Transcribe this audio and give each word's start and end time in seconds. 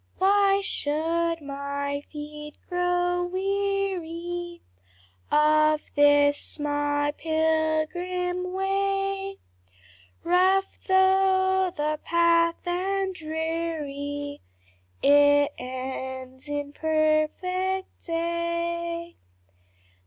Why 0.17 0.61
should 0.61 1.41
my 1.41 2.01
feet 2.11 2.55
grow 2.67 3.23
weary 3.25 4.63
Of 5.29 5.91
this 5.93 6.59
my 6.59 7.13
pilgrim 7.19 8.51
way; 8.51 9.37
Rough 10.23 10.79
though 10.87 11.71
the 11.77 11.99
path 12.03 12.65
and 12.65 13.13
dreary 13.13 14.41
It 15.03 15.53
ends 15.59 16.49
in 16.49 16.73
perfect 16.73 18.03
day. 18.03 19.17